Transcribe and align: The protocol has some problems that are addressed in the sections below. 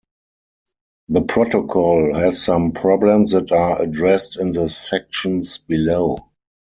The 1.09 1.21
protocol 1.21 2.15
has 2.15 2.43
some 2.43 2.71
problems 2.71 3.33
that 3.33 3.51
are 3.51 3.79
addressed 3.83 4.35
in 4.39 4.51
the 4.51 4.67
sections 4.67 5.59
below. 5.59 6.17